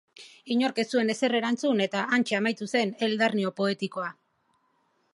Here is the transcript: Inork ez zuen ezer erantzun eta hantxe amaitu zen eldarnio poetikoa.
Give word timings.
Inork 0.53 0.79
ez 0.83 0.85
zuen 0.95 1.13
ezer 1.15 1.37
erantzun 1.41 1.85
eta 1.87 2.03
hantxe 2.17 2.39
amaitu 2.39 2.71
zen 2.77 2.97
eldarnio 3.09 3.55
poetikoa. 3.63 4.13